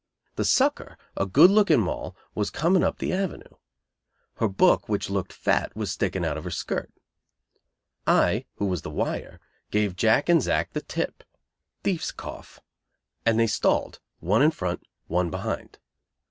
[0.35, 3.57] The "sucker," a good looking Moll was coming up the Avenue.
[4.37, 6.91] Her "book," which looked fat, was sticking out of her skirt.
[8.07, 11.23] I, who was the "wire," gave Jack and Zack the tip
[11.83, 12.59] (thief's cough),
[13.27, 15.77] and they stalled, one in front, one behind.